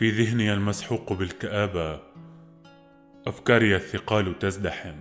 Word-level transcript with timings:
في 0.00 0.10
ذهني 0.10 0.52
المسحوق 0.52 1.12
بالكآبة. 1.12 2.00
أفكاري 3.26 3.76
الثقال 3.76 4.38
تزدحم. 4.38 4.96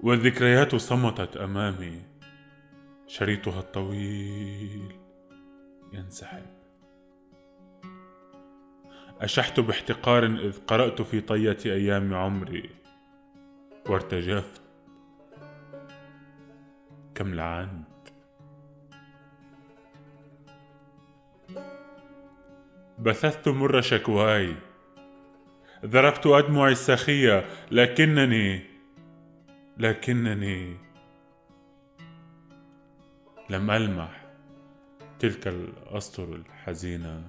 والذكريات 0.00 0.74
صمتت 0.74 1.36
أمامي. 1.36 2.02
شريطها 3.06 3.60
الطويل 3.60 4.92
ينسحب. 5.92 6.46
أشحت 9.20 9.60
باحتقار 9.60 10.26
إذ 10.26 10.58
قرأت 10.66 11.02
في 11.02 11.20
طية 11.20 11.58
أيام 11.66 12.14
عمري. 12.14 12.70
وارتجفت. 13.88 14.60
كم 17.14 17.34
لعنت 17.34 17.95
بثثت 23.06 23.48
مر 23.48 23.80
شكواي. 23.80 24.54
ذرفت 25.84 26.26
أدمعي 26.26 26.72
السخية 26.72 27.46
لكنني 27.70 28.62
لكنني 29.78 30.76
لم 33.50 33.70
ألمح 33.70 34.26
تلك 35.18 35.48
الأسطر 35.48 36.34
الحزينة. 36.34 37.22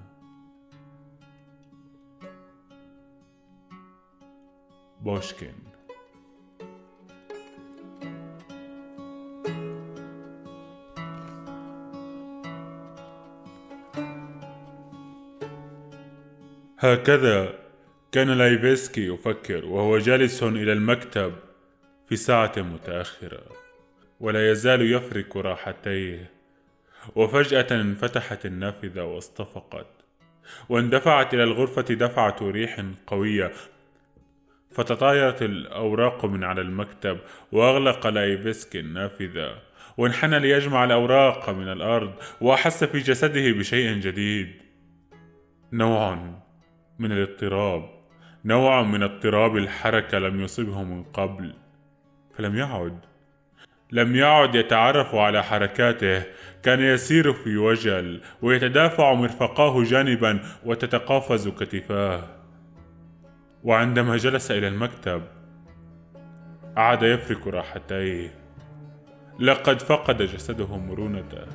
بوشكين 5.00 5.54
هكذا 16.80 17.54
كان 18.12 18.30
لايفسكي 18.30 19.06
يفكر 19.06 19.64
وهو 19.64 19.98
جالس 19.98 20.42
إلى 20.42 20.72
المكتب 20.72 21.32
في 22.08 22.16
ساعة 22.16 22.52
متأخرة 22.56 23.42
ولا 24.20 24.50
يزال 24.50 24.92
يفرك 24.92 25.36
راحتيه. 25.36 26.30
وفجأة 27.14 27.66
انفتحت 27.70 28.46
النافذة 28.46 29.02
واصطفقت 29.02 29.86
واندفعت 30.68 31.34
إلى 31.34 31.42
الغرفة 31.42 31.82
دفعة 31.82 32.36
ريح 32.42 32.84
قوية. 33.06 33.52
فتطايرت 34.70 35.42
الأوراق 35.42 36.24
من 36.24 36.44
على 36.44 36.60
المكتب 36.60 37.18
وأغلق 37.52 38.06
لايفسكي 38.06 38.80
النافذة 38.80 39.58
وانحنى 39.96 40.38
ليجمع 40.38 40.84
الأوراق 40.84 41.50
من 41.50 41.72
الأرض 41.72 42.14
وأحس 42.40 42.84
في 42.84 42.98
جسده 42.98 43.52
بشيء 43.52 43.92
جديد. 43.92 44.52
نوع 45.72 46.38
من 46.98 47.12
الاضطراب. 47.12 47.90
نوع 48.44 48.82
من 48.82 49.02
اضطراب 49.02 49.56
الحركة 49.56 50.18
لم 50.18 50.40
يصبه 50.40 50.82
من 50.82 51.02
قبل 51.02 51.54
فلم 52.34 52.56
يعد. 52.56 52.98
لم 53.92 54.16
يعد 54.16 54.54
يتعرف 54.54 55.14
على 55.14 55.44
حركاته 55.44 56.22
كان 56.62 56.80
يسير 56.80 57.32
في 57.32 57.56
وجل 57.56 58.20
ويتدافع 58.42 59.14
مرفقاه 59.14 59.84
جانبا 59.84 60.40
وتتقافز 60.64 61.48
كتفاه. 61.48 62.22
وعندما 63.64 64.16
جلس 64.16 64.50
إلى 64.50 64.68
المكتب 64.68 65.22
عاد 66.76 67.02
يفرك 67.02 67.46
راحتيه. 67.46 68.34
لقد 69.40 69.80
فقد 69.80 70.22
جسده 70.22 70.76
مرونته 70.76 71.46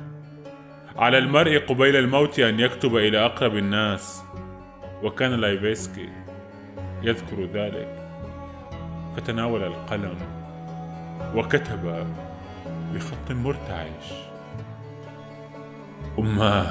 على 0.96 1.18
المرء 1.18 1.58
قبيل 1.58 1.96
الموت 1.96 2.38
أن 2.38 2.60
يكتب 2.60 2.96
إلى 2.96 3.24
أقرب 3.26 3.56
الناس. 3.56 4.24
وكان 5.04 5.32
لايفسكي 5.32 6.08
يذكر 7.02 7.44
ذلك 7.44 8.08
فتناول 9.16 9.62
القلم 9.64 10.16
وكتب 11.36 12.06
بخط 12.94 13.30
مرتعش. 13.30 14.12
أماه 16.18 16.66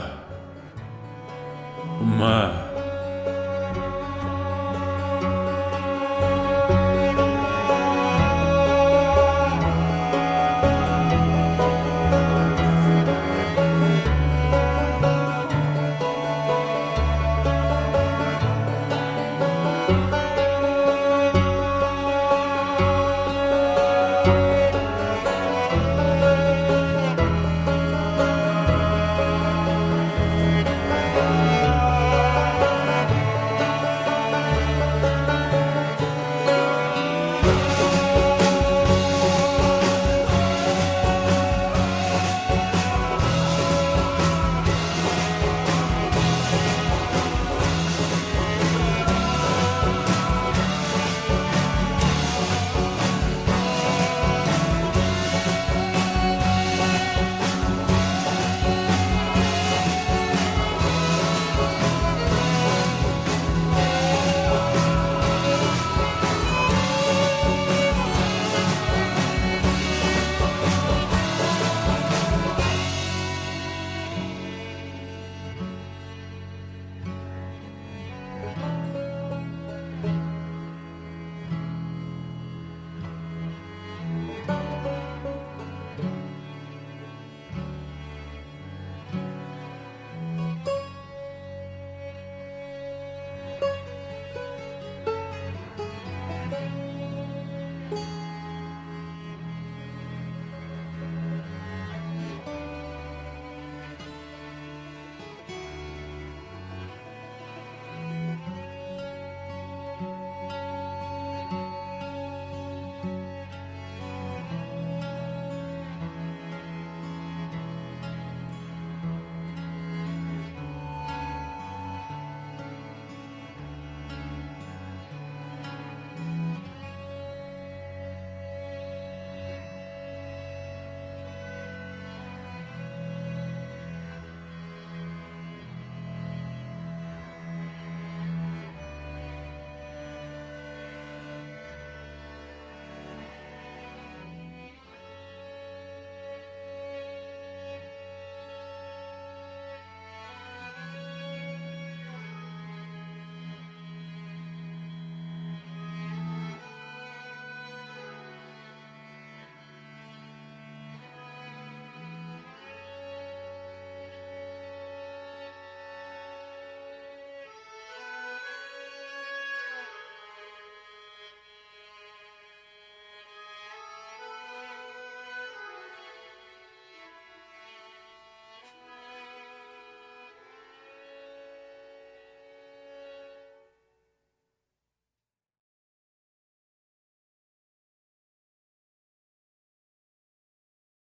أماه. 2.02 2.72